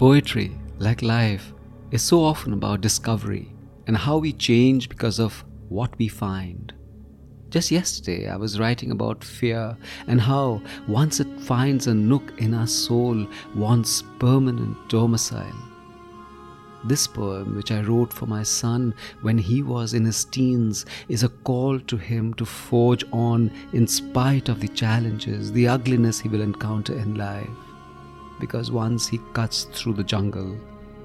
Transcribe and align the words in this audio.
Poetry, 0.00 0.56
like 0.78 1.02
life, 1.02 1.52
is 1.90 2.00
so 2.00 2.24
often 2.24 2.54
about 2.54 2.80
discovery 2.80 3.52
and 3.86 3.94
how 3.94 4.16
we 4.16 4.32
change 4.32 4.88
because 4.88 5.20
of 5.20 5.44
what 5.68 5.94
we 5.98 6.08
find. 6.08 6.72
Just 7.50 7.70
yesterday, 7.70 8.26
I 8.26 8.36
was 8.36 8.58
writing 8.58 8.92
about 8.92 9.22
fear 9.22 9.76
and 10.06 10.18
how 10.18 10.62
once 10.88 11.20
it 11.20 11.28
finds 11.42 11.86
a 11.86 11.92
nook 11.92 12.32
in 12.38 12.54
our 12.54 12.66
soul, 12.66 13.26
wants 13.54 14.02
permanent 14.18 14.88
domicile. 14.88 15.52
This 16.82 17.06
poem, 17.06 17.54
which 17.54 17.70
I 17.70 17.82
wrote 17.82 18.10
for 18.10 18.24
my 18.24 18.42
son 18.42 18.94
when 19.20 19.36
he 19.36 19.62
was 19.62 19.92
in 19.92 20.06
his 20.06 20.24
teens, 20.24 20.86
is 21.10 21.24
a 21.24 21.28
call 21.28 21.78
to 21.78 21.98
him 21.98 22.32
to 22.34 22.46
forge 22.46 23.04
on 23.12 23.50
in 23.74 23.86
spite 23.86 24.48
of 24.48 24.60
the 24.60 24.68
challenges, 24.68 25.52
the 25.52 25.68
ugliness 25.68 26.18
he 26.20 26.30
will 26.30 26.40
encounter 26.40 26.94
in 26.94 27.16
life. 27.16 27.50
Because 28.40 28.70
once 28.70 29.06
he 29.06 29.20
cuts 29.34 29.64
through 29.64 29.92
the 29.92 30.02
jungle, 30.02 30.56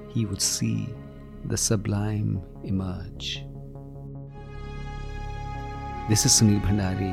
he 0.08 0.24
would 0.24 0.40
see 0.40 0.88
the 1.44 1.56
sublime 1.56 2.40
emerge. 2.64 3.44
This 6.08 6.24
is 6.24 6.32
Sunil 6.32 6.62
Bhandari, 6.62 7.12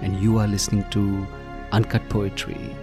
and 0.00 0.22
you 0.22 0.38
are 0.38 0.46
listening 0.46 0.88
to 0.90 1.26
Uncut 1.72 2.08
Poetry. 2.08 2.76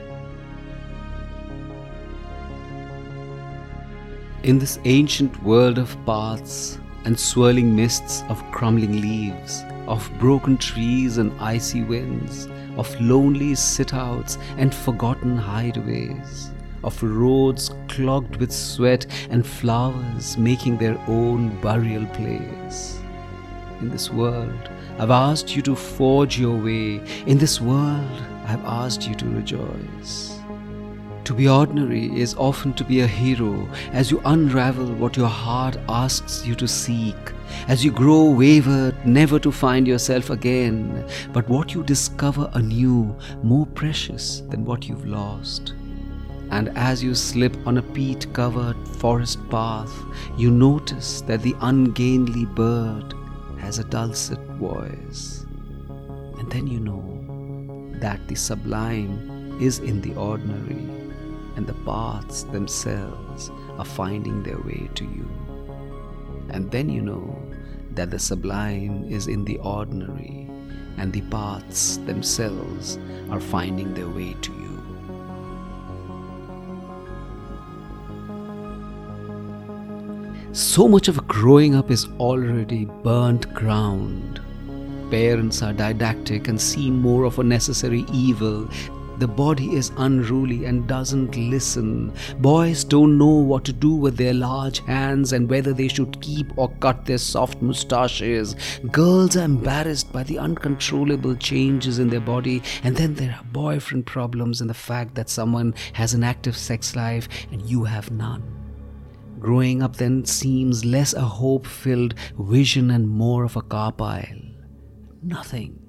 In 4.43 4.59
this 4.59 4.77
ancient 4.83 5.41
world 5.43 5.77
of 5.77 5.95
paths 6.05 6.77
and 7.05 7.17
swirling 7.17 7.73
mists 7.73 8.23
of 8.27 8.43
crumbling 8.51 8.99
leaves, 8.99 9.63
of 9.87 10.11
broken 10.19 10.57
trees 10.57 11.19
and 11.19 11.31
icy 11.39 11.83
winds, 11.83 12.49
of 12.75 12.99
lonely 12.99 13.55
sit 13.55 13.93
outs 13.93 14.37
and 14.57 14.75
forgotten 14.75 15.37
hideaways, 15.37 16.49
of 16.83 17.01
roads 17.01 17.71
clogged 17.87 18.37
with 18.37 18.51
sweat 18.51 19.05
and 19.29 19.45
flowers 19.45 20.37
making 20.37 20.77
their 20.77 20.97
own 21.07 21.59
burial 21.61 22.05
place. 22.07 22.99
In 23.79 23.89
this 23.89 24.09
world, 24.09 24.69
I've 24.99 25.09
asked 25.11 25.55
you 25.55 25.61
to 25.63 25.75
forge 25.75 26.39
your 26.39 26.57
way. 26.57 27.01
In 27.25 27.37
this 27.37 27.59
world, 27.59 28.21
I've 28.45 28.63
asked 28.65 29.07
you 29.07 29.15
to 29.15 29.25
rejoice. 29.25 30.37
To 31.25 31.33
be 31.33 31.47
ordinary 31.47 32.07
is 32.19 32.35
often 32.35 32.73
to 32.73 32.83
be 32.83 33.01
a 33.01 33.07
hero 33.07 33.69
as 33.93 34.11
you 34.11 34.21
unravel 34.25 34.93
what 34.95 35.15
your 35.15 35.29
heart 35.29 35.77
asks 35.87 36.45
you 36.45 36.55
to 36.55 36.67
seek, 36.67 37.15
as 37.67 37.85
you 37.85 37.91
grow 37.91 38.31
wayward, 38.31 38.95
never 39.05 39.39
to 39.39 39.51
find 39.51 39.87
yourself 39.87 40.29
again, 40.29 41.07
but 41.31 41.47
what 41.47 41.73
you 41.73 41.83
discover 41.83 42.49
anew, 42.53 43.15
more 43.43 43.65
precious 43.67 44.41
than 44.49 44.65
what 44.65 44.87
you've 44.87 45.05
lost. 45.05 45.73
And 46.51 46.69
as 46.77 47.01
you 47.01 47.15
slip 47.15 47.55
on 47.65 47.77
a 47.77 47.81
peat 47.81 48.27
covered 48.33 48.75
forest 48.99 49.39
path, 49.49 49.91
you 50.37 50.51
notice 50.51 51.21
that 51.21 51.41
the 51.41 51.55
ungainly 51.61 52.45
bird 52.45 53.13
has 53.57 53.79
a 53.79 53.85
dulcet 53.85 54.39
voice. 54.59 55.45
And 56.37 56.51
then 56.51 56.67
you 56.67 56.81
know 56.81 57.99
that 57.99 58.27
the 58.27 58.35
sublime 58.35 59.57
is 59.61 59.79
in 59.79 60.01
the 60.01 60.13
ordinary, 60.15 60.89
and 61.55 61.65
the 61.65 61.73
paths 61.85 62.43
themselves 62.43 63.49
are 63.77 63.85
finding 63.85 64.43
their 64.43 64.59
way 64.59 64.89
to 64.95 65.05
you. 65.05 65.29
And 66.49 66.69
then 66.69 66.89
you 66.89 67.01
know 67.01 67.41
that 67.91 68.11
the 68.11 68.19
sublime 68.19 69.05
is 69.09 69.27
in 69.27 69.45
the 69.45 69.57
ordinary, 69.59 70.49
and 70.97 71.13
the 71.13 71.21
paths 71.21 71.97
themselves 71.97 72.99
are 73.29 73.39
finding 73.39 73.93
their 73.93 74.09
way 74.09 74.35
to 74.41 74.51
you. 74.51 74.70
So 80.53 80.85
much 80.85 81.07
of 81.07 81.27
growing 81.29 81.75
up 81.75 81.89
is 81.89 82.09
already 82.19 82.83
burnt 82.83 83.53
ground. 83.53 84.41
Parents 85.09 85.61
are 85.63 85.71
didactic 85.71 86.49
and 86.49 86.59
see 86.59 86.91
more 86.91 87.23
of 87.23 87.39
a 87.39 87.43
necessary 87.43 88.03
evil. 88.11 88.67
The 89.19 89.29
body 89.29 89.75
is 89.77 89.93
unruly 89.95 90.65
and 90.65 90.85
doesn't 90.87 91.37
listen. 91.37 92.11
Boys 92.39 92.83
don't 92.83 93.17
know 93.17 93.29
what 93.29 93.63
to 93.63 93.71
do 93.71 93.95
with 93.95 94.17
their 94.17 94.33
large 94.33 94.79
hands 94.79 95.31
and 95.31 95.49
whether 95.49 95.71
they 95.71 95.87
should 95.87 96.19
keep 96.19 96.57
or 96.57 96.67
cut 96.81 97.05
their 97.05 97.17
soft 97.17 97.61
mustaches. 97.61 98.57
Girls 98.91 99.37
are 99.37 99.45
embarrassed 99.45 100.11
by 100.11 100.23
the 100.23 100.37
uncontrollable 100.37 101.35
changes 101.35 101.97
in 101.97 102.09
their 102.09 102.19
body, 102.19 102.61
and 102.83 102.97
then 102.97 103.13
there 103.13 103.37
are 103.39 103.53
boyfriend 103.53 104.05
problems 104.05 104.59
and 104.59 104.69
the 104.69 104.73
fact 104.73 105.15
that 105.15 105.29
someone 105.29 105.75
has 105.93 106.13
an 106.13 106.25
active 106.25 106.57
sex 106.57 106.93
life 106.93 107.29
and 107.53 107.61
you 107.61 107.85
have 107.85 108.11
none. 108.11 108.60
Growing 109.41 109.81
up 109.81 109.95
then 109.95 110.23
seems 110.23 110.85
less 110.85 111.13
a 111.13 111.21
hope 111.21 111.65
filled 111.65 112.13
vision 112.37 112.91
and 112.91 113.09
more 113.09 113.43
of 113.43 113.55
a 113.55 113.63
car 113.63 113.91
pile. 113.91 114.39
Nothing 115.23 115.79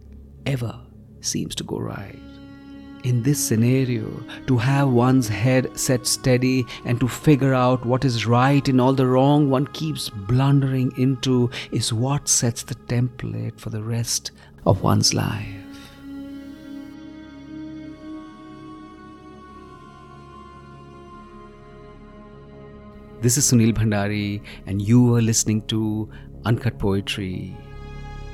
ever 0.47 0.81
seems 1.21 1.55
to 1.57 1.65
go 1.65 1.79
right. 1.79 2.19
In 3.05 3.23
this 3.23 3.45
scenario, 3.45 4.09
to 4.47 4.57
have 4.57 4.89
one's 4.89 5.29
head 5.29 5.79
set 5.79 6.07
steady 6.07 6.65
and 6.87 6.99
to 7.01 7.09
figure 7.09 7.53
out 7.53 7.85
what 7.85 8.07
is 8.07 8.27
right 8.27 8.67
in 8.67 8.81
all 8.81 8.95
the 8.95 9.07
wrong 9.07 9.51
one 9.51 9.67
keeps 9.67 10.09
blundering 10.09 10.91
into 10.97 11.51
is 11.73 11.93
what 11.93 12.29
sets 12.29 12.63
the 12.63 12.75
template 12.75 13.61
for 13.61 13.69
the 13.69 13.83
rest 13.83 14.31
of 14.65 14.83
one's 14.83 15.13
life. 15.13 15.62
This 23.23 23.37
is 23.37 23.49
Sunil 23.49 23.73
Bhandari, 23.73 24.43
and 24.67 24.83
you 24.83 25.15
are 25.15 25.23
listening 25.23 25.63
to 25.69 26.09
Uncut 26.45 26.77
Poetry. 26.81 27.57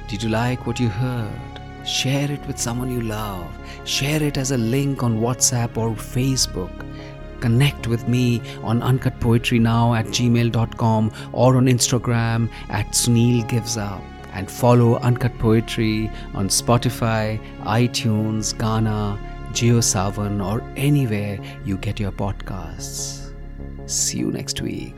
Did 0.08 0.22
you 0.22 0.30
like 0.30 0.66
what 0.66 0.80
you 0.80 0.88
heard? 0.88 1.60
Share 1.86 2.32
it 2.32 2.46
with 2.46 2.58
someone 2.58 2.90
you 2.90 3.02
love. 3.02 3.46
Share 3.84 4.22
it 4.22 4.38
as 4.38 4.50
a 4.50 4.56
link 4.56 5.02
on 5.02 5.20
WhatsApp 5.20 5.76
or 5.76 5.90
Facebook. 5.90 6.72
Connect 7.42 7.86
with 7.86 8.08
me 8.08 8.40
on 8.62 8.82
Uncut 8.82 9.20
Poetry 9.20 9.58
Now 9.58 9.92
at 9.92 10.06
gmail.com 10.06 11.12
or 11.34 11.56
on 11.58 11.66
Instagram 11.66 12.48
at 12.70 12.86
Sunil 12.92 13.46
Gives 13.46 13.76
Up. 13.76 14.02
And 14.32 14.50
follow 14.50 14.96
Uncut 15.00 15.38
Poetry 15.38 16.10
on 16.32 16.48
Spotify, 16.48 17.38
iTunes, 17.64 18.54
Gaana, 18.54 19.18
JioSaavn, 19.52 20.42
or 20.42 20.62
anywhere 20.78 21.38
you 21.66 21.76
get 21.76 22.00
your 22.00 22.12
podcasts. 22.12 23.27
See 23.88 24.18
you 24.18 24.30
next 24.30 24.60
week. 24.60 24.94